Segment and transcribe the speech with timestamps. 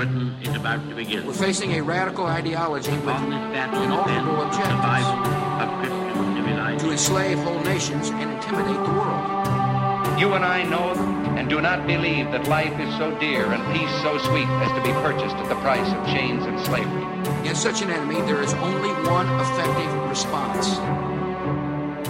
[0.00, 1.26] Britain is about to begin.
[1.26, 5.20] We're facing a radical ideology with On this battle objectives survival
[5.60, 6.78] of Christian civilization.
[6.78, 10.18] to enslave whole nations and intimidate the world.
[10.18, 10.94] You and I know
[11.36, 14.80] and do not believe that life is so dear and peace so sweet as to
[14.80, 17.04] be purchased at the price of chains and slavery.
[17.42, 20.78] Against such an enemy, there is only one effective response.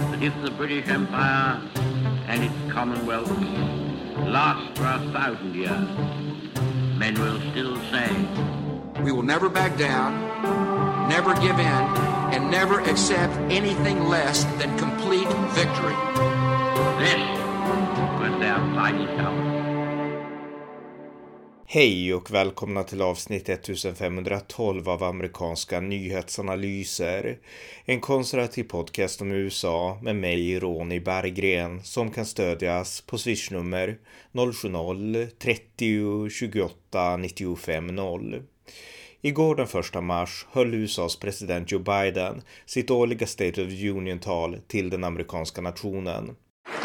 [0.09, 1.61] But if the British Empire
[2.29, 3.29] and its Commonwealth
[4.31, 6.30] last for a thousand years,
[7.01, 8.09] men will still say,
[9.01, 11.83] We will never back down, never give in,
[12.33, 15.97] and never accept anything less than complete victory.
[17.01, 17.21] this
[18.21, 19.50] was their final hour.
[21.73, 27.39] Hej och välkomna till avsnitt 1512 av amerikanska nyhetsanalyser.
[27.85, 33.97] En konservativ podcast om USA med mig, Ronny Berggren, som kan stödjas på swishnummer
[34.33, 38.43] 070-30 28 95 0.
[39.21, 39.67] Igår den
[39.99, 45.61] 1 mars höll USAs president Joe Biden sitt årliga State of Union-tal till den amerikanska
[45.61, 46.35] nationen.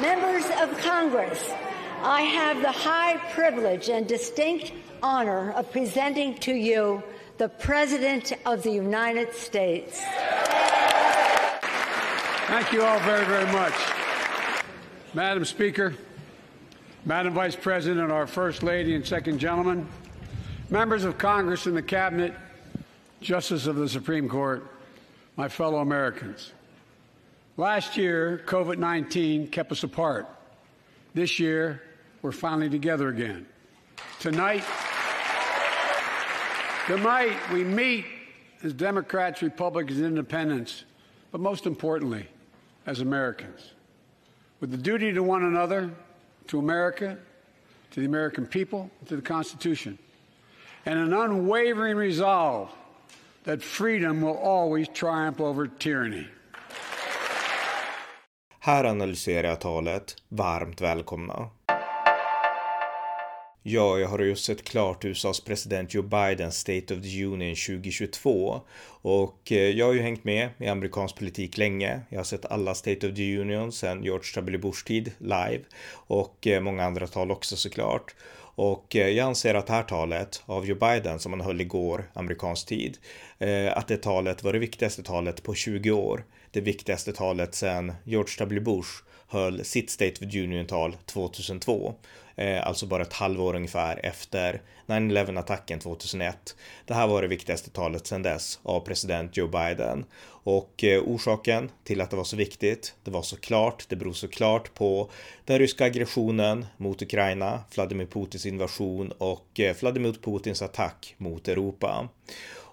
[0.03, 1.51] Members of Congress,
[2.07, 7.03] I have the high privilege and distinct honor of presenting to you
[7.37, 10.01] the President of the United States.
[12.47, 13.75] Thank you all very, very much.
[15.15, 15.97] Madam Speaker,
[17.05, 19.89] Madam Vice President, our First Lady and Second Gentleman,
[20.71, 22.35] members of Congress and the Cabinet,
[23.21, 24.65] Justice of the Supreme Court,
[25.35, 26.53] my fellow Americans.
[27.57, 30.29] Last year, COVID 19 kept us apart.
[31.13, 31.83] This year,
[32.27, 33.47] we're finally together again.
[34.19, 34.65] Tonight,
[36.89, 38.05] tonight we meet
[38.65, 40.87] as Democrats, Republicans, Independents,
[41.31, 42.27] but most importantly,
[42.85, 43.75] as Americans,
[44.59, 45.89] with the duty to one another,
[46.49, 47.17] to America,
[47.93, 49.97] to the American people, to the Constitution,
[50.85, 52.73] and an unwavering resolve
[53.45, 56.27] that freedom will always triumph over tyranny.
[58.59, 60.17] Här analyserar jag talet.
[60.29, 61.56] Varmt välkomna.
[63.69, 68.61] Ja, jag har just sett klart USAs president Joe Bidens State of the Union 2022
[69.03, 72.01] och eh, jag har ju hängt med i amerikansk politik länge.
[72.09, 74.59] Jag har sett alla State of the Union sedan George W.
[74.59, 75.61] Bush tid live
[75.93, 78.15] och eh, många andra tal också såklart.
[78.39, 82.11] Och eh, jag anser att det här talet av Joe Biden som han höll igår,
[82.15, 82.99] amerikansk tid,
[83.73, 86.25] att det talet var det viktigaste talet på 20 år.
[86.51, 88.61] Det viktigaste talet sedan George W.
[88.61, 88.91] Bush
[89.29, 91.95] höll sitt State of the Union-tal 2002.
[92.37, 96.57] Eh, alltså bara ett halvår ungefär efter 9-11 attacken 2001.
[96.85, 100.05] Det här var det viktigaste talet sedan dess av president Joe Biden.
[100.27, 104.75] Och eh, orsaken till att det var så viktigt, det var såklart, det beror såklart
[104.75, 105.11] på
[105.45, 112.09] den ryska aggressionen mot Ukraina, Vladimir Putins invasion och eh, Vladimir Putins attack mot Europa.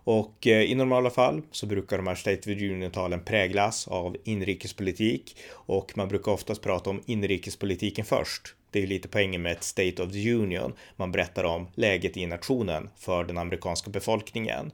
[0.06, 4.18] Och eh, i normala fall så brukar de här State of the Union-talen präglas av
[4.23, 8.56] inrikespolitik och man brukar oftast prata om inrikespolitiken först.
[8.73, 10.73] Det är ju lite poängen med ett State of the Union.
[10.95, 14.72] Man berättar om läget i nationen för den amerikanska befolkningen.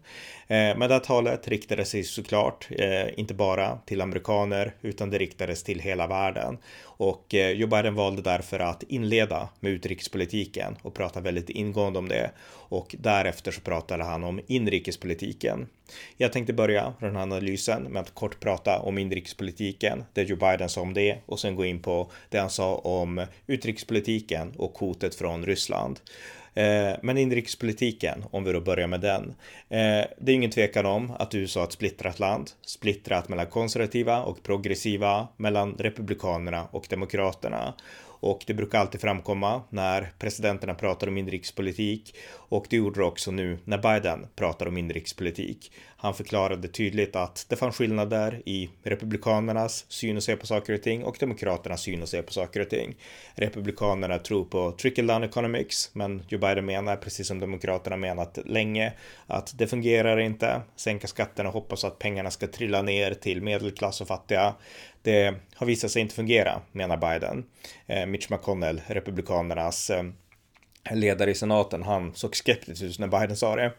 [0.48, 5.18] Eh, men det här talet riktade sig såklart eh, inte bara till amerikaner utan det
[5.18, 6.58] riktades till hela världen.
[6.82, 12.08] Och eh, Joe Biden valde därför att inleda med utrikespolitiken och prata väldigt ingående om
[12.08, 12.32] det.
[12.52, 15.68] Och därefter så pratade han om inrikespolitiken.
[16.18, 20.70] Jag tänkte börja den här analysen med att kort prata om inrikespolitiken, det Joe Biden
[20.70, 23.89] sa om det och sen gå in på det han sa om utrikespolitiken
[24.58, 26.00] och hotet från Ryssland.
[26.54, 29.24] Eh, men inrikespolitiken, om vi då börjar med den.
[29.70, 32.52] Eh, det är ingen tvekan om att USA är ett splittrat land.
[32.62, 37.74] Splittrat mellan konservativa och progressiva, mellan republikanerna och demokraterna.
[38.20, 43.32] Och det brukar alltid framkomma när presidenterna pratar om inrikespolitik och det gjorde det också
[43.32, 45.72] nu när Biden pratar om inrikespolitik.
[46.02, 50.82] Han förklarade tydligt att det fanns skillnader i republikanernas syn och se på saker och
[50.82, 52.96] ting och demokraternas syn och se på saker och ting.
[53.36, 58.94] Republikanerna tror på trickle down economics, men Joe Biden menar, precis som demokraterna menat länge,
[59.28, 60.62] att det fungerar inte.
[60.76, 64.56] Sänka skatterna och hoppas att pengarna ska trilla ner till medelklass och fattiga.
[65.02, 67.46] Det har visat sig inte fungera, menar Biden.
[67.88, 70.04] Eh, Mitch McConnell, republikanernas eh,
[70.92, 73.72] ledare i senaten, han såg skeptisk ut när Biden sa det.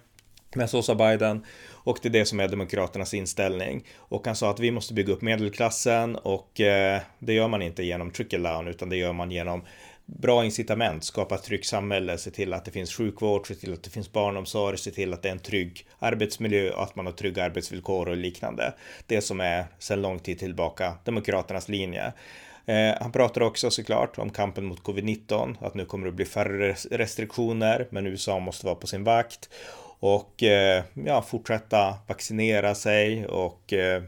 [0.55, 3.85] Men så sa Biden och det är det som är demokraternas inställning.
[3.97, 7.83] Och han sa att vi måste bygga upp medelklassen och eh, det gör man inte
[7.83, 9.63] genom trickle down utan det gör man genom
[10.19, 13.83] bra incitament, skapa ett tryggt samhälle, se till att det finns sjukvård, se till att
[13.83, 17.13] det finns barnomsorg, se till att det är en trygg arbetsmiljö och att man har
[17.13, 18.75] trygga arbetsvillkor och liknande.
[19.07, 22.13] Det som är sedan lång tid tillbaka Demokraternas linje.
[22.67, 26.77] Eh, han pratar också såklart om kampen mot covid-19, att nu kommer det bli färre
[26.91, 29.49] restriktioner, men USA måste vara på sin vakt
[30.01, 34.03] och eh, ja, fortsätta vaccinera sig och eh,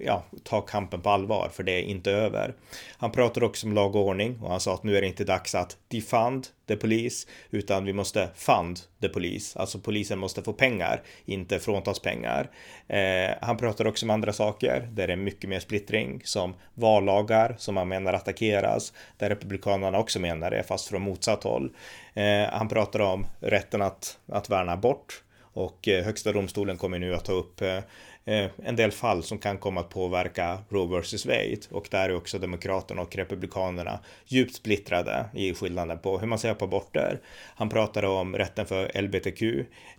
[0.00, 2.54] ja, ta kampen på allvar för det är inte över.
[2.96, 5.24] Han pratar också om lag och ordning och han sa att nu är det inte
[5.24, 9.58] dags att defund the police utan vi måste fund the police.
[9.58, 12.50] Alltså polisen måste få pengar, inte fråntas pengar.
[12.88, 17.54] Eh, han pratar också om andra saker där det är mycket mer splittring som vallagar
[17.58, 21.76] som han menar attackeras där republikanerna också menar det fast från motsatt håll.
[22.14, 25.22] Eh, han pratar om rätten att, att värna bort
[25.52, 27.78] och eh, högsta domstolen kommer nu att ta upp eh,
[28.24, 32.16] eh, en del fall som kan komma att påverka Roe vs Wade och där är
[32.16, 37.20] också Demokraterna och Republikanerna djupt splittrade i skillnaden på hur man ser på aborter.
[37.56, 39.42] Han pratade om rätten för LBTQ,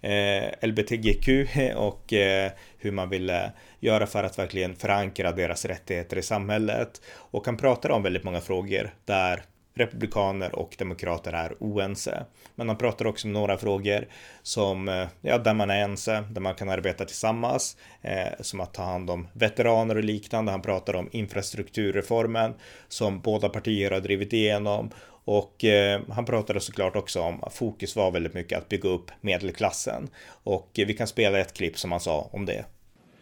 [0.02, 1.28] eh, LBTGQ
[1.76, 7.02] och eh, hur man ville göra för att verkligen förankra deras rättigheter i samhället.
[7.16, 12.26] Och han pratade om väldigt många frågor där republikaner och demokrater är oense.
[12.56, 14.08] Men han pratar också om några frågor
[14.42, 18.74] som, eh, ja, där man är ense, där man kan arbeta tillsammans, eh, som att
[18.74, 20.52] ta hand om veteraner och liknande.
[20.52, 22.54] Han pratar om infrastrukturreformen
[22.88, 24.92] som båda partier har drivit igenom
[25.26, 29.12] och eh, han pratade såklart också om att fokus var väldigt mycket att bygga upp
[29.22, 30.10] medelklassen.
[30.28, 32.66] Och eh, vi kan spela ett klipp som han sa om det.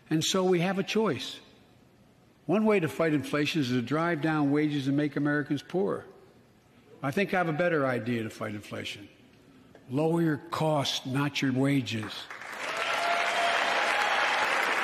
[0.09, 1.41] And so we have a choice.
[2.45, 6.01] One way to fight inflation is to drive down wages and make Americans poorer.
[7.03, 9.07] I think I have a better idea to fight inflation.
[9.89, 12.11] Lower your costs, not your wages.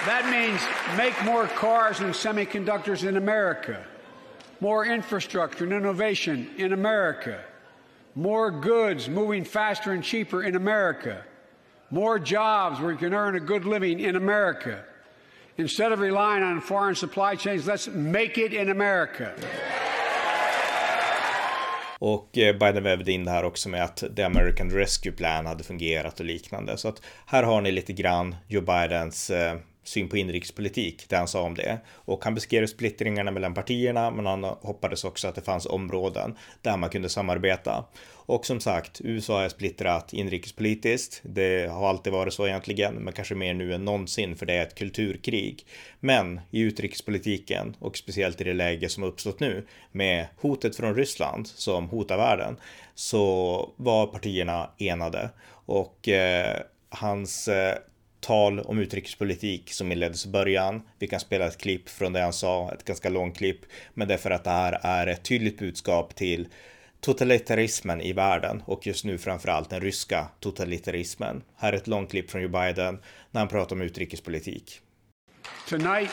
[0.06, 0.62] That means
[0.98, 3.86] make more cars and semiconductors in America,
[4.60, 7.44] more infrastructure and innovation in America,
[8.16, 11.24] more goods moving faster and cheaper in America,
[11.92, 14.84] more jobs where you can earn a good living in America.
[15.58, 19.36] Instead of relying on foreign supply chains, let's make it in America.
[22.00, 26.20] Och Biden vävde in det här också med att The American Rescue Plan hade fungerat
[26.20, 26.78] och liknande.
[26.78, 31.28] Så att här har ni lite grann Joe Bidens eh, syn på inrikespolitik, det han
[31.28, 31.80] sa om det.
[31.90, 36.78] Och han beskrev splittringarna mellan partierna, men han hoppades också att det fanns områden där
[36.78, 37.86] man kunde samarbeta.
[38.27, 41.21] Och som sagt, USA är splittrat inrikespolitiskt.
[41.24, 44.63] Det har alltid varit så egentligen, men kanske mer nu än någonsin, för det är
[44.63, 45.65] ett kulturkrig.
[46.00, 51.47] Men i utrikespolitiken och speciellt i det läge som uppstått nu med hotet från Ryssland
[51.47, 52.57] som hotar världen
[52.95, 57.75] så var partierna enade och eh, hans eh,
[58.19, 60.81] tal om utrikespolitik som inleddes i början.
[61.00, 63.59] Vi kan spela ett klipp från det han sa, ett ganska långt klipp,
[63.94, 66.47] men det är för att det här är ett tydligt budskap till
[67.00, 71.44] totalitarismen i världen och just nu framförallt den ryska totalitarismen.
[71.56, 73.00] Här är ett långt klipp från Joe Biden
[73.32, 74.82] när han pratar om utrikespolitik.
[75.70, 76.12] Tonight,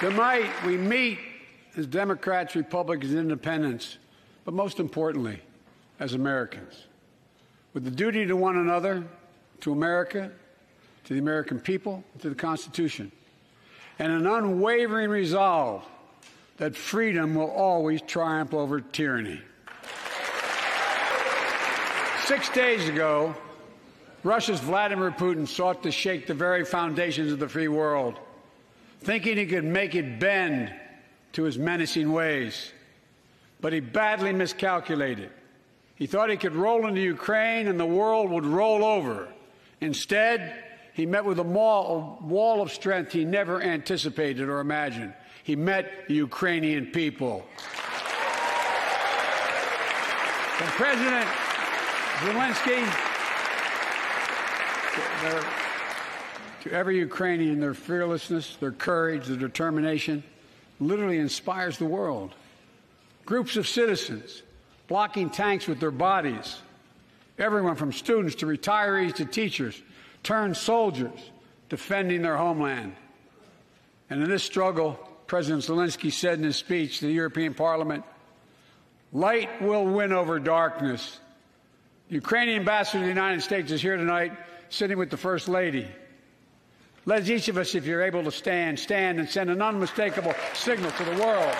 [0.00, 1.18] tonight we meet
[1.78, 3.98] as Democrats, Republicans, Independents,
[4.44, 5.38] but most importantly,
[5.98, 6.86] as Americans,
[7.72, 9.02] with the duty to one another
[9.60, 10.30] to America,
[11.04, 13.10] to the American people, to the Constitution,
[13.98, 15.84] and an unwavering resolve
[16.58, 19.40] that freedom will always triumph over tyranny.
[22.24, 23.34] Six days ago,
[24.22, 28.18] Russia's Vladimir Putin sought to shake the very foundations of the free world,
[29.00, 30.72] thinking he could make it bend
[31.32, 32.72] to his menacing ways.
[33.60, 35.30] But he badly miscalculated.
[35.94, 39.28] He thought he could roll into Ukraine and the world would roll over.
[39.80, 45.14] Instead, he met with a wall of strength he never anticipated or imagined.
[45.48, 47.42] He met the Ukrainian people.
[50.60, 51.26] And President
[52.20, 52.84] Zelensky,
[56.64, 60.22] to every Ukrainian, their fearlessness, their courage, their determination
[60.80, 62.34] literally inspires the world.
[63.24, 64.42] Groups of citizens
[64.86, 66.58] blocking tanks with their bodies,
[67.38, 69.80] Everyone from students to retirees to teachers
[70.22, 71.18] turned soldiers
[71.70, 72.94] defending their homeland.
[74.10, 78.02] And in this struggle, President Zelensky said in his speech to the European Parliament,
[79.12, 81.20] light will win over darkness.
[82.08, 84.32] The Ukrainian ambassador to the United States is here tonight,
[84.70, 85.86] sitting with the First Lady.
[87.04, 90.90] Let each of us, if you're able to stand, stand and send an unmistakable signal
[90.92, 91.54] to the world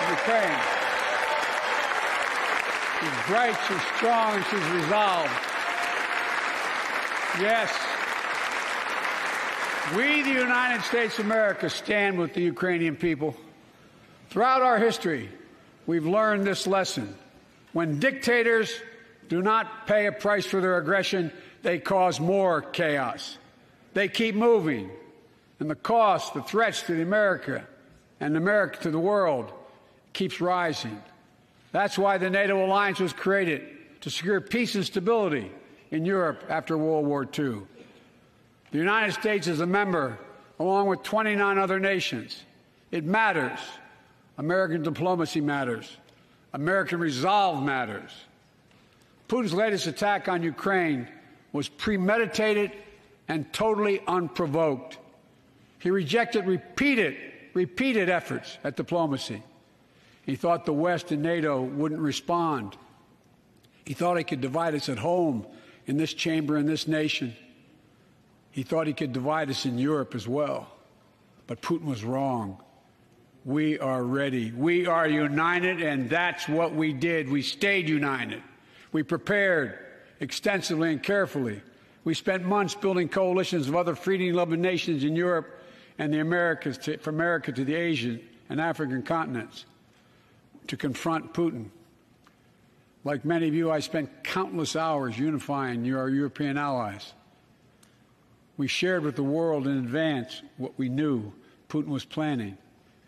[0.00, 0.60] of Ukraine.
[2.98, 5.30] She's bright, she's strong, and she's resolved.
[7.38, 7.93] Yes.
[9.92, 13.36] We, the United States of America, stand with the Ukrainian people.
[14.30, 15.28] Throughout our history,
[15.86, 17.14] we've learned this lesson.
[17.74, 18.72] When dictators
[19.28, 21.30] do not pay a price for their aggression,
[21.62, 23.36] they cause more chaos.
[23.92, 24.90] They keep moving,
[25.60, 27.66] and the cost, the threats to the America
[28.20, 29.52] and America to the world
[30.14, 31.00] keeps rising.
[31.72, 33.68] That's why the NATO alliance was created
[34.00, 35.52] to secure peace and stability
[35.90, 37.62] in Europe after World War II.
[38.74, 40.18] The United States is a member,
[40.58, 42.42] along with 29 other nations.
[42.90, 43.60] It matters.
[44.36, 45.96] American diplomacy matters.
[46.52, 48.10] American resolve matters.
[49.28, 51.06] Putin's latest attack on Ukraine
[51.52, 52.72] was premeditated
[53.28, 54.98] and totally unprovoked.
[55.78, 57.16] He rejected repeated,
[57.52, 59.40] repeated efforts at diplomacy.
[60.26, 62.76] He thought the West and NATO wouldn't respond.
[63.84, 65.46] He thought he could divide us at home,
[65.86, 67.36] in this chamber, in this nation.
[68.54, 70.68] He thought he could divide us in Europe as well.
[71.48, 72.62] But Putin was wrong.
[73.44, 74.52] We are ready.
[74.52, 77.28] We are united, and that's what we did.
[77.28, 78.44] We stayed united.
[78.92, 79.76] We prepared
[80.20, 81.62] extensively and carefully.
[82.04, 85.60] We spent months building coalitions of other freedom-loving nations in Europe
[85.98, 89.66] and the Americas, to, from America to the Asian and African continents,
[90.68, 91.70] to confront Putin.
[93.02, 97.14] Like many of you, I spent countless hours unifying our European allies.
[98.56, 101.32] We shared with the world in advance what we knew
[101.68, 102.56] Putin was planning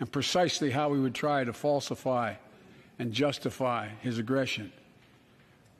[0.00, 2.34] and precisely how we would try to falsify
[2.98, 4.72] and justify his aggression.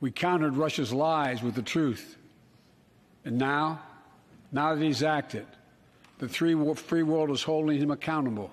[0.00, 2.16] We countered Russia's lies with the truth.
[3.25, 3.80] And now,
[4.52, 5.46] now that he's acted,
[6.18, 8.50] the free world is holding him accountable,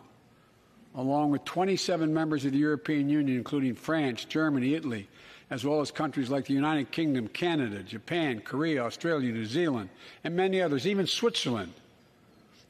[0.96, 5.08] along with 27 members of the European Union, including France, Germany, Italy,
[5.53, 9.88] as well as countries like the United Kingdom, Canada, Japan, Korea, Australia, New Zealand,
[10.24, 11.72] and many others, even Switzerland,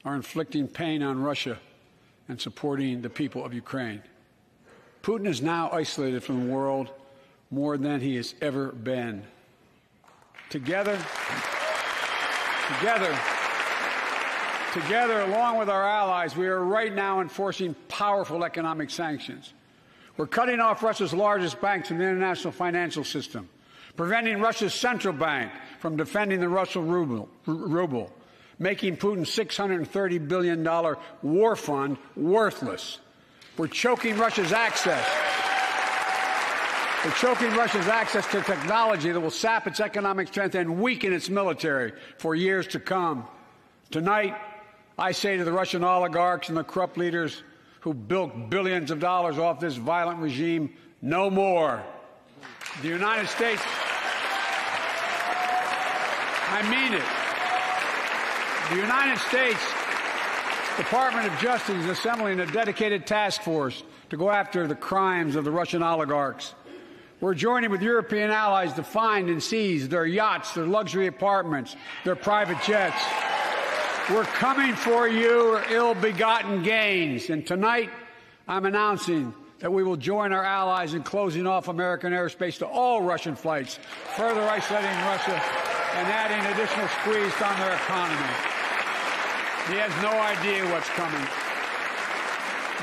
[0.03, 1.57] are inflicting pain on Russia
[2.27, 4.03] and supporting the people of Ukraine.
[5.01, 6.89] Putin is now isolated from the world
[7.51, 9.23] more than he has ever been.
[10.49, 10.97] Together,
[12.67, 13.17] together,
[14.73, 19.53] together, along with our allies, we are right now enforcing powerful economic sanctions.
[20.17, 23.49] We're cutting off Russia's largest banks from the international financial system,
[23.95, 28.11] preventing Russia's central bank from defending the Russian ruble, ruble
[28.59, 32.99] making Putin's $630 billion war fund worthless.
[33.57, 35.05] We're choking Russia's access.
[37.03, 41.29] We're choking Russia's access to technology that will sap its economic strength and weaken its
[41.29, 43.27] military for years to come.
[43.91, 44.35] Tonight,
[44.97, 47.43] I say to the Russian oligarchs and the corrupt leaders
[47.83, 51.83] who built billions of dollars off this violent regime, no more.
[52.81, 53.61] The United States,
[56.49, 57.03] I mean it.
[58.69, 59.59] The United States
[60.77, 65.43] Department of Justice is assembling a dedicated task force to go after the crimes of
[65.43, 66.53] the Russian oligarchs.
[67.19, 71.75] We're joining with European allies to find and seize their yachts, their luxury apartments,
[72.05, 72.95] their private jets.
[74.11, 77.29] We're coming for your ill begotten gains.
[77.29, 77.89] And tonight,
[78.49, 83.01] I'm announcing that we will join our allies in closing off American airspace to all
[83.01, 83.79] Russian flights,
[84.17, 85.41] further isolating Russia
[85.95, 88.27] and adding additional squeeze on their economy.
[89.69, 91.25] He has no idea what's coming.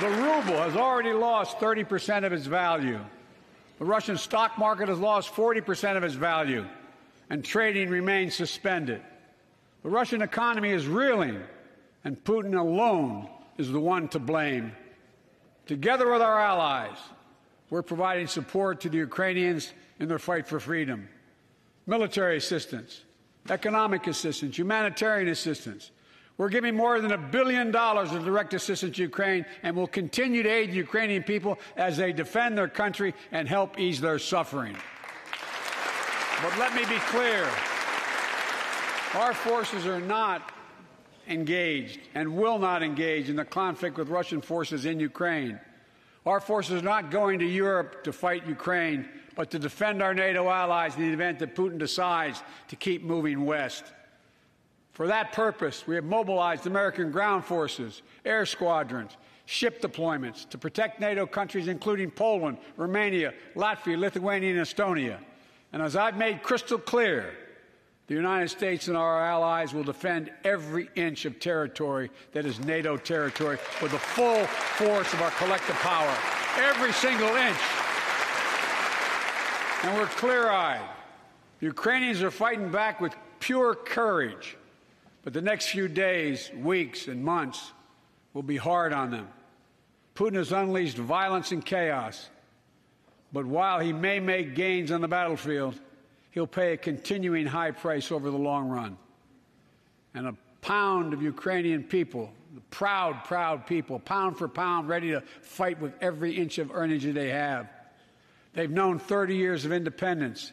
[0.00, 2.98] The ruble has already lost 30% of its value.
[3.78, 6.64] The Russian stock market has lost 40% of its value,
[7.28, 9.02] and trading remains suspended.
[9.82, 11.40] The Russian economy is reeling,
[12.04, 14.72] and Putin alone is the one to blame.
[15.66, 16.98] Together with our allies,
[17.70, 21.08] we're providing support to the Ukrainians in their fight for freedom
[21.86, 23.02] military assistance,
[23.48, 25.90] economic assistance, humanitarian assistance,
[26.40, 30.42] we're giving more than a billion dollars of direct assistance to Ukraine and will continue
[30.42, 34.74] to aid the Ukrainian people as they defend their country and help ease their suffering.
[36.40, 37.46] But let me be clear
[39.14, 40.52] our forces are not
[41.28, 45.58] engaged and will not engage in the conflict with Russian forces in Ukraine.
[46.26, 50.48] Our forces are not going to Europe to fight Ukraine, but to defend our NATO
[50.48, 53.84] allies in the event that Putin decides to keep moving west.
[54.92, 61.00] For that purpose, we have mobilized American ground forces, air squadrons, ship deployments to protect
[61.00, 65.18] NATO countries, including Poland, Romania, Latvia, Lithuania, and Estonia.
[65.72, 67.34] And as I've made crystal clear,
[68.10, 72.96] the United States and our allies will defend every inch of territory that is NATO
[72.96, 76.12] territory with the full force of our collective power.
[76.58, 77.56] Every single inch.
[79.84, 80.86] And we're clear eyed.
[81.60, 84.56] The Ukrainians are fighting back with pure courage
[85.22, 87.72] but the next few days, weeks, and months
[88.32, 89.28] will be hard on them.
[90.14, 92.28] Putin has unleashed violence and chaos.
[93.32, 95.78] But while he may make gains on the battlefield,
[96.30, 98.96] he'll pay a continuing high price over the long run.
[100.14, 102.32] And a pound of Ukrainian people
[102.70, 107.30] proud, proud people, pound for pound, ready to fight with every inch of energy they
[107.30, 107.68] have.
[108.52, 110.52] They've known 30 years of independence,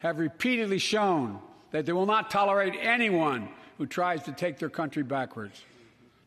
[0.00, 1.38] have repeatedly shown
[1.70, 3.48] that they will not tolerate anyone
[3.78, 5.62] who tries to take their country backwards.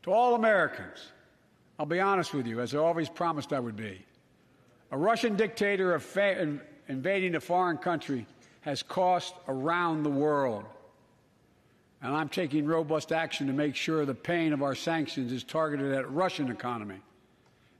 [0.04, 1.12] To all Americans,
[1.78, 4.04] I'll be honest with you, as I always promised I would be.
[4.92, 5.94] A Russian dictator
[6.88, 8.26] invading a foreign country
[8.68, 10.66] has cost around the world.
[12.02, 15.94] And I'm taking robust action to make sure the pain of our sanctions is targeted
[15.94, 16.98] at Russian economy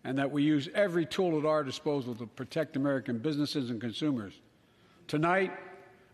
[0.06, 4.40] and that we use every tool at our disposal to protect American businesses and consumers.
[5.08, 5.52] Tonight,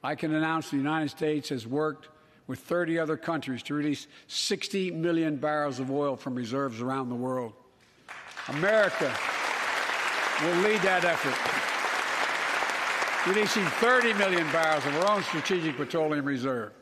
[0.04, 2.10] I can announce the United States has worked
[2.48, 7.16] with 30 other countries to release 60 million barrels of oil from reserves around the
[7.16, 7.54] world.
[8.48, 9.16] America
[10.42, 11.63] will lead that effort,
[13.28, 16.74] releasing 30 million barrels of our own strategic petroleum reserve.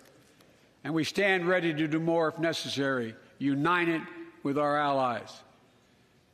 [0.84, 4.02] And we stand ready to do more if necessary, united
[4.42, 5.32] with our allies.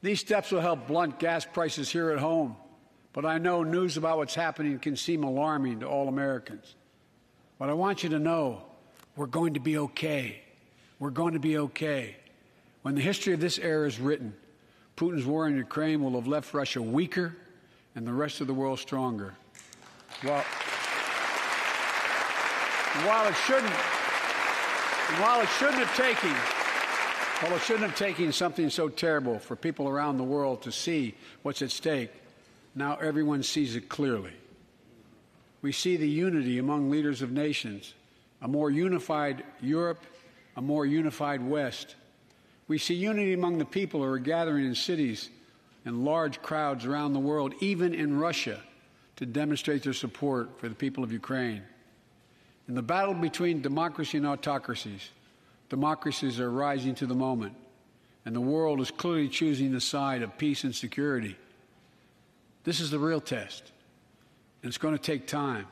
[0.01, 2.55] These steps will help blunt gas prices here at home,
[3.11, 6.75] but I know news about what's happening can seem alarming to all Americans.
[7.59, 8.61] But I want you to know
[9.17, 10.41] we're going to be okay.
[10.99, 12.15] We're going to be okay.
[12.83, 14.33] When the history of this era is written,
[14.95, 17.35] Putin's war in Ukraine will have left Russia weaker
[17.95, 19.35] and the rest of the world stronger.
[20.23, 20.43] Well,
[23.05, 23.73] while it shouldn't,
[25.21, 26.35] while it shouldn't have taken,
[27.43, 31.13] well, it shouldn't have taken something so terrible for people around the world to see
[31.43, 32.09] what's at stake.
[32.73, 34.33] Now everyone sees it clearly.
[35.61, 37.93] We see the unity among leaders of nations,
[38.41, 40.03] a more unified Europe,
[40.55, 41.95] a more unified West.
[42.67, 45.29] We see unity among the people who are gathering in cities
[45.85, 48.61] and large crowds around the world, even in Russia,
[49.17, 51.63] to demonstrate their support for the people of Ukraine.
[52.67, 55.09] In the battle between democracy and autocracies,
[55.69, 57.55] democracies are rising to the moment,
[58.25, 61.35] and the world is clearly choosing the side of peace and security.
[62.63, 63.71] This is the real test,
[64.61, 65.67] and it's going to take time.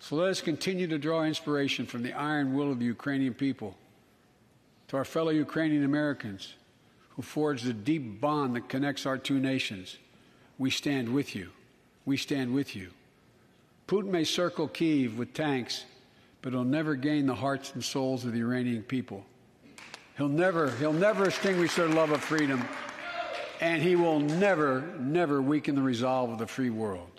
[0.00, 3.76] So let us continue to draw inspiration from the iron will of the Ukrainian people.
[4.88, 6.54] To our fellow Ukrainian Americans
[7.10, 9.98] who forged the deep bond that connects our two nations,
[10.58, 11.50] we stand with you.
[12.08, 12.88] We stand with you.
[13.86, 15.84] Putin may circle Kiev with tanks
[16.42, 19.22] but he'll never gain the hearts and souls of the Iranian people.
[20.16, 22.64] He'll never, he'll never extinguish their love of freedom,
[23.60, 27.10] and he will never, never weaken the resolve of the free world.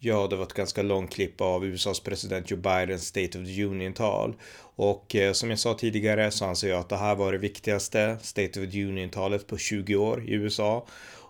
[0.00, 3.64] Ja, det var ett ganska långt klipp av USAs president Joe Bidens State of the
[3.64, 4.34] Union-tal.
[4.60, 8.18] Och eh, som jag sa tidigare så anser jag att det här var det viktigaste
[8.20, 10.86] State of the Union-talet på 20 år i USA.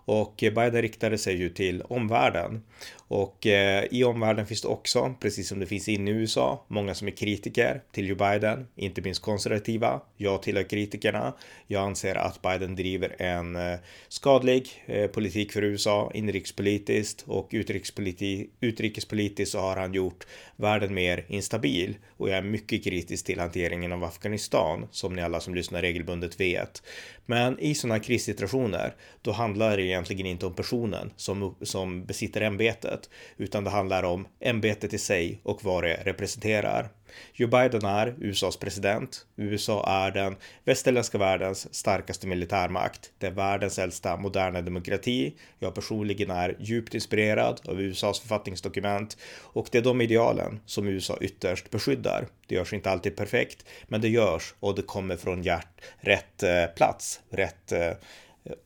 [0.09, 2.61] Och Biden riktade sig ju till omvärlden.
[3.09, 6.95] Och eh, i omvärlden finns det också, precis som det finns inne i USA, många
[6.95, 10.01] som är kritiker till Joe Biden, inte minst konservativa.
[10.17, 11.33] Jag tillhör kritikerna.
[11.67, 18.49] Jag anser att Biden driver en eh, skadlig eh, politik för USA, inrikespolitiskt och utrikespoliti
[18.59, 21.97] utrikespolitiskt så har han gjort världen mer instabil.
[22.17, 26.39] Och jag är mycket kritisk till hanteringen av Afghanistan, som ni alla som lyssnar regelbundet
[26.39, 26.83] vet.
[27.25, 32.98] Men i sådana krissituationer, då handlar det egentligen inte om personen som, som besitter ämbetet
[32.99, 36.89] ämbetet, utan det handlar om ämbetet i sig och vad det representerar.
[37.33, 39.25] Joe Biden är USAs president.
[39.35, 40.35] USA är den
[40.65, 43.11] västerländska världens starkaste militärmakt.
[43.17, 45.33] Det är världens äldsta moderna demokrati.
[45.59, 49.17] Jag personligen är djupt inspirerad av USAs författningsdokument
[49.53, 52.27] och det är de idealen som USA ytterst beskyddar.
[52.47, 56.65] Det görs inte alltid perfekt, men det görs och det kommer från hjärt, rätt eh,
[56.75, 57.91] plats, rätt eh,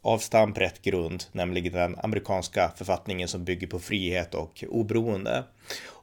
[0.01, 5.43] avstamp rätt grund, nämligen den amerikanska författningen som bygger på frihet och oberoende.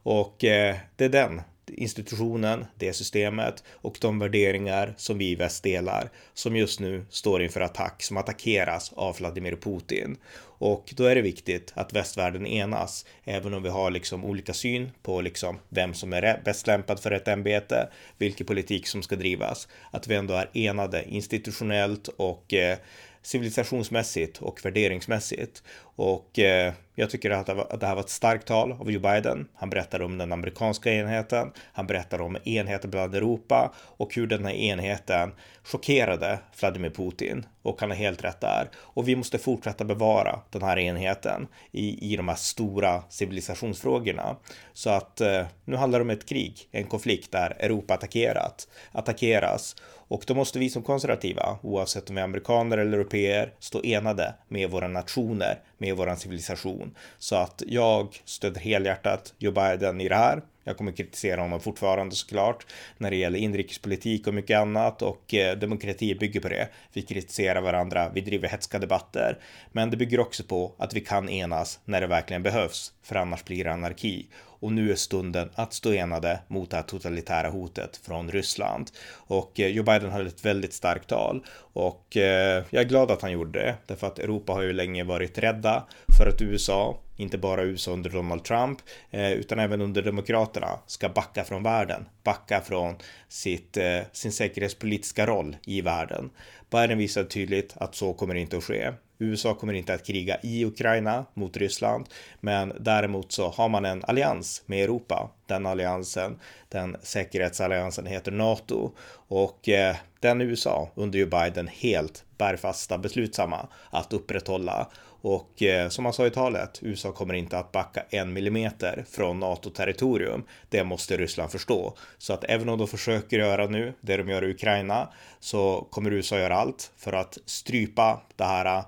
[0.03, 1.43] Och eh, det är den
[1.77, 7.43] institutionen, det systemet och de värderingar som vi i väst delar som just nu står
[7.43, 10.17] inför attack, som attackeras av Vladimir Putin.
[10.43, 14.91] Och då är det viktigt att västvärlden enas, även om vi har liksom olika syn
[15.03, 17.89] på liksom vem som är bäst lämpad för ett ämbete,
[18.19, 22.79] vilken politik som ska drivas, att vi ändå är enade institutionellt och eh,
[23.23, 25.63] civilisationsmässigt och värderingsmässigt.
[25.97, 28.91] Och eh, jag tycker att det, var, att det här var ett starkt tal av
[28.91, 29.49] Joe Biden.
[29.55, 31.53] Han berättar om den amerikanska enheten.
[31.73, 35.33] Han berättar om enheten bland Europa och hur den här enheten
[35.65, 37.47] chockerade Vladimir Putin.
[37.63, 38.71] Och han har helt rätt där.
[38.77, 44.37] Och vi måste fortsätta bevara den här enheten i, i de här stora civilisationsfrågorna.
[44.73, 49.77] Så att eh, nu handlar det om ett krig, en konflikt där Europa attackerat, attackeras
[50.11, 54.35] och då måste vi som konservativa, oavsett om vi är amerikaner eller europeer, stå enade
[54.49, 56.95] med våra nationer, med våran civilisation.
[57.19, 60.43] Så att jag stöder helhjärtat Joe Biden i det här.
[60.65, 62.67] Jag kommer kritisera honom fortfarande såklart
[62.99, 66.69] när det gäller inrikespolitik och mycket annat och eh, demokrati bygger på det.
[66.93, 69.39] Vi kritiserar varandra, vi driver hetska debatter,
[69.73, 73.45] men det bygger också på att vi kan enas när det verkligen behövs, för annars
[73.45, 74.27] blir det anarki
[74.61, 78.91] och nu är stunden att stå enade mot det här totalitära hotet från Ryssland.
[79.13, 83.23] Och eh, Joe Biden höll ett väldigt starkt tal och eh, jag är glad att
[83.23, 85.87] han gjorde det därför att Europa har ju länge varit rädda
[86.19, 88.79] för att USA inte bara USA under Donald Trump,
[89.11, 92.95] eh, utan även under Demokraterna, ska backa från världen, backa från
[93.29, 96.31] sitt, eh, sin säkerhetspolitiska roll i världen.
[96.71, 98.93] Biden visar tydligt att så kommer inte att ske.
[99.19, 102.07] USA kommer inte att kriga i Ukraina mot Ryssland,
[102.41, 105.31] men däremot så har man en allians med Europa.
[105.47, 108.93] Den alliansen, den säkerhetsalliansen heter NATO
[109.29, 114.89] och eh, den USA under Joe Biden helt bergfasta beslutsamma att upprätthålla
[115.23, 119.41] och eh, som han sa i talet, USA kommer inte att backa en millimeter från
[119.41, 120.45] NATO-territorium.
[120.69, 121.97] Det måste Ryssland förstå.
[122.19, 125.09] Så att även om de försöker göra nu det de gör i Ukraina
[125.41, 128.85] så kommer USA göra allt för att strypa det här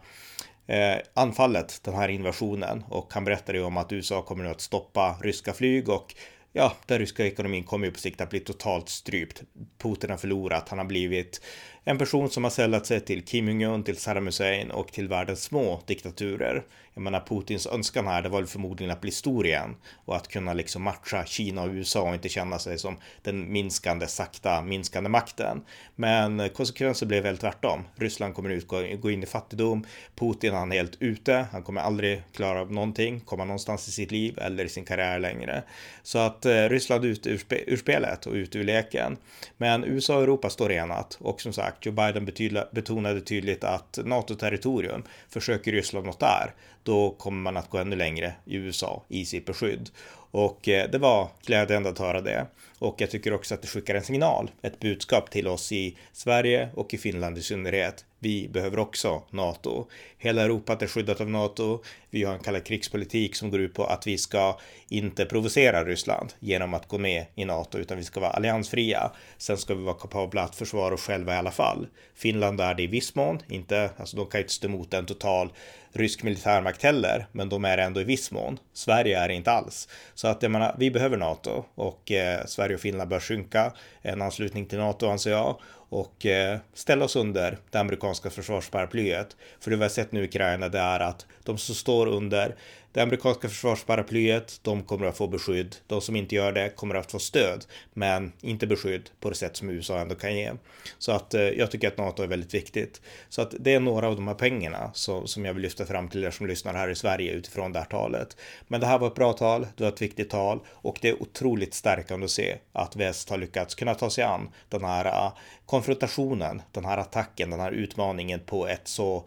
[0.67, 2.85] eh, anfallet, den här invasionen.
[2.89, 6.15] Och han berättade ju om att USA kommer nu att stoppa ryska flyg och
[6.53, 9.43] ja, den ryska ekonomin kommer ju på sikt att bli totalt strypt.
[9.79, 11.41] Putin har förlorat, han har blivit
[11.85, 15.43] en person som har sällat sig till Kim Jong-Un, till Saddam Hussein och till världens
[15.43, 16.65] små diktaturer.
[16.95, 20.29] Jag menar Putins önskan här, det var väl förmodligen att bli stor igen och att
[20.29, 25.11] kunna liksom matcha Kina och USA och inte känna sig som den minskande, sakta minskande
[25.11, 25.63] makten.
[25.95, 27.85] Men konsekvensen blev väl tvärtom.
[27.95, 28.69] Ryssland kommer ut,
[29.01, 29.87] gå in i fattigdom.
[30.15, 31.47] Putin han är helt ute.
[31.53, 35.19] Han kommer aldrig klara av någonting, komma någonstans i sitt liv eller i sin karriär
[35.19, 35.63] längre.
[36.03, 39.17] Så att eh, Ryssland ut ur, spe, ur spelet och ut ur leken.
[39.57, 42.25] Men USA och Europa står enat och som sagt, Joe Biden
[42.73, 46.53] betonade tydligt att NATO-territorium försöker Ryssland något där
[46.83, 49.91] då kommer man att gå ännu längre i USA i sitt beskydd.
[50.31, 52.47] Och eh, det var glädjande att höra det.
[52.79, 56.69] Och jag tycker också att det skickar en signal, ett budskap till oss i Sverige
[56.75, 58.05] och i Finland i synnerhet.
[58.23, 59.87] Vi behöver också NATO.
[60.19, 61.83] Hela Europa är skyddat av NATO.
[62.11, 64.59] Vi har en kalla krigspolitik som går ut på att vi ska
[64.89, 69.11] inte provocera Ryssland genom att gå med i NATO, utan vi ska vara alliansfria.
[69.39, 71.87] Sen ska vi vara kapabla att försvara oss själva i alla fall.
[72.15, 75.53] Finland är det i viss mån, inte, alltså de kan inte stå emot en total
[75.93, 78.59] rysk militärmakt heller, men de är ändå i viss mån.
[78.73, 79.89] Sverige är det inte alls.
[80.15, 84.23] Så att jag menar, vi behöver NATO och eh, Sverige och Finland bör sjunka en
[84.23, 85.57] anslutning till NATO anser jag
[85.93, 89.37] och eh, ställa oss under det amerikanska försvarsparaplyet.
[89.61, 92.55] För det vi har sett nu i Ukraina det är att de som står under
[92.93, 95.77] det amerikanska försvarsparaplyet, de kommer att få beskydd.
[95.87, 99.57] De som inte gör det kommer att få stöd, men inte beskydd på det sätt
[99.57, 100.53] som USA ändå kan ge.
[100.99, 103.01] Så att eh, jag tycker att NATO är väldigt viktigt.
[103.29, 106.09] Så att det är några av de här pengarna som, som jag vill lyfta fram
[106.09, 108.37] till er som lyssnar här i Sverige utifrån det här talet.
[108.69, 111.23] Men det här var ett bra tal, det var ett viktigt tal och det är
[111.23, 115.33] otroligt stärkande att se att väst har lyckats kunna ta sig an den här eh,
[115.67, 119.25] konfrontationen, den här attacken, den här utmaningen på ett så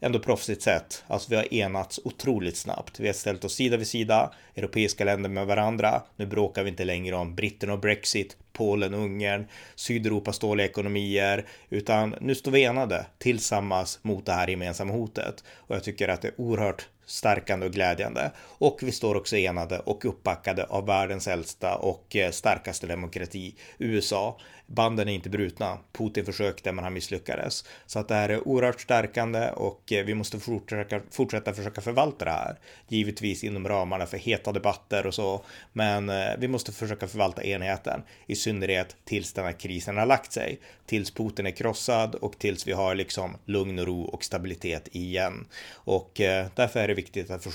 [0.00, 1.04] ändå proffsigt sätt.
[1.06, 3.00] Alltså vi har enats otroligt snabbt.
[3.00, 6.02] Vi har ställt oss sida vid sida, europeiska länder med varandra.
[6.16, 12.14] Nu bråkar vi inte längre om Britten och Brexit, Polen, Ungern, Sydeuropas dåliga ekonomier, utan
[12.20, 15.44] nu står vi enade tillsammans mot det här gemensamma hotet.
[15.48, 18.30] Och jag tycker att det är oerhört stärkande och glädjande.
[18.38, 24.38] Och vi står också enade och uppbackade av världens äldsta och eh, starkaste demokrati, USA.
[24.66, 25.78] Banden är inte brutna.
[25.92, 27.64] Putin försökte men han misslyckades.
[27.86, 32.24] Så att det här är oerhört stärkande och eh, vi måste fortsätta, fortsätta försöka förvalta
[32.24, 32.58] det här.
[32.88, 35.44] Givetvis inom ramarna för heta debatter och så.
[35.72, 38.02] Men eh, vi måste försöka förvalta enheten.
[38.26, 40.60] I synnerhet tills den här krisen har lagt sig.
[40.86, 45.46] Tills Putin är krossad och tills vi har liksom lugn och ro och stabilitet igen.
[45.72, 46.12] Och
[46.54, 47.46] därför är det viktigt att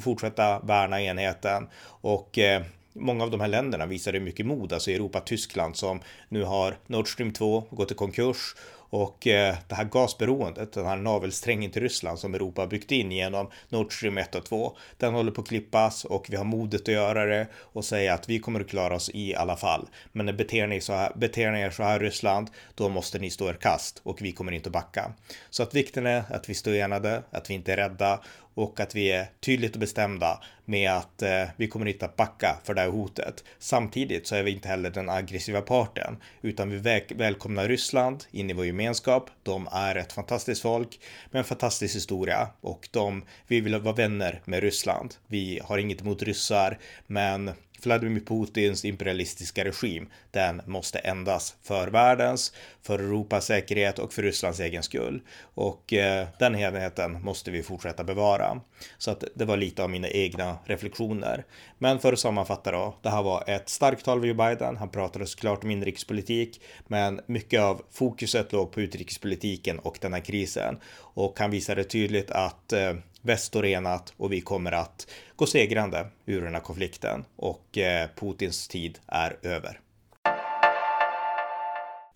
[0.00, 1.68] fortsätta värna enheten
[2.00, 6.42] och eh, många av de här länderna visade mycket mod, alltså Europa, Tyskland som nu
[6.44, 8.54] har Nord Stream 2 gått i konkurs
[8.90, 13.12] och eh, det här gasberoendet, den här navelsträngen till Ryssland som Europa har byggt in
[13.12, 16.80] genom Nord Stream 1 och 2, den håller på att klippas och vi har modet
[16.80, 19.88] att göra det och säga att vi kommer att klara oss i alla fall.
[20.12, 23.48] Men beter ni, så här, beter ni er så här Ryssland, då måste ni stå
[23.48, 25.12] er kast och vi kommer inte att backa.
[25.50, 28.20] Så att vikten är att vi står enade, att vi inte är rädda
[28.56, 32.56] och att vi är tydligt och bestämda med att eh, vi kommer inte att backa
[32.64, 33.44] för det här hotet.
[33.58, 38.50] Samtidigt så är vi inte heller den aggressiva parten, utan vi väl välkomnar Ryssland in
[38.50, 39.30] i vår gemenskap.
[39.42, 44.40] De är ett fantastiskt folk med en fantastisk historia och de, vi vill vara vänner
[44.44, 45.14] med Ryssland.
[45.26, 47.50] Vi har inget emot ryssar, men
[47.82, 54.60] Vladimir Putins imperialistiska regim, den måste ändas för världens, för Europas säkerhet och för Rysslands
[54.60, 55.22] egen skull.
[55.54, 58.60] Och eh, den helheten måste vi fortsätta bevara.
[58.98, 61.44] Så att det var lite av mina egna reflektioner.
[61.78, 64.76] Men för att sammanfatta då, det här var ett starkt tal av Joe Biden.
[64.76, 70.20] Han pratade såklart om inrikespolitik, men mycket av fokuset låg på utrikespolitiken och den här
[70.20, 70.78] krisen.
[70.98, 72.94] Och han visade tydligt att eh,
[73.26, 78.08] väst står enat och vi kommer att gå segrande ur den här konflikten och eh,
[78.16, 79.80] Putins tid är över.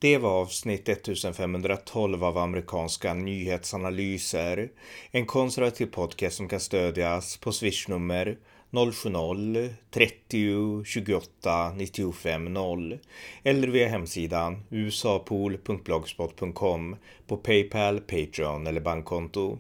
[0.01, 4.71] Det var avsnitt 1512 av amerikanska nyhetsanalyser.
[5.11, 8.39] En konservativ podcast som kan stödjas på swishnummer
[8.71, 12.99] 070-30 28 95 0
[13.43, 16.97] eller via hemsidan usapool.blogspot.com
[17.27, 19.59] på Paypal, Patreon eller bankkonto.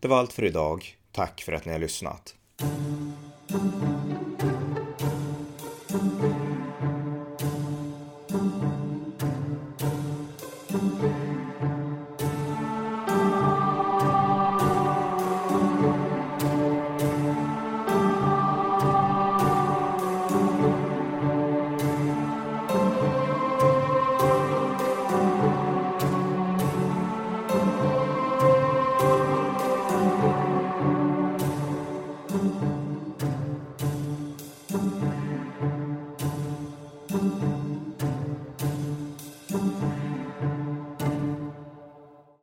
[0.00, 0.96] Det var allt för idag.
[1.12, 2.34] Tack för att ni har lyssnat.